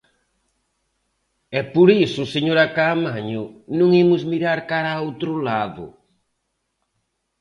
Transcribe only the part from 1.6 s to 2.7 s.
por iso, señora